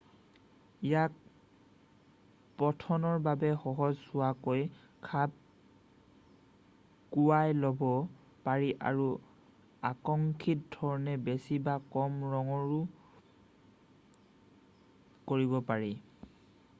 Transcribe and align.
ইয়াক 0.91 1.17
পঠনৰ 2.61 3.19
বাবে 3.27 3.51
সহজ 3.65 3.99
হোৱাকৈ 4.13 4.63
খাপ 5.09 5.35
কুৱাই 7.17 7.53
ল'ব 7.59 7.85
পাৰি 8.49 8.71
আৰু 8.93 9.05
আকাংক্ষিত 9.93 10.73
ধৰণে 10.79 11.15
বেছি 11.31 11.61
বা 11.71 11.77
কম 11.97 12.17
ৰঙৰো 12.35 12.83
কৰিব 15.33 15.57
পাৰি 15.73 15.97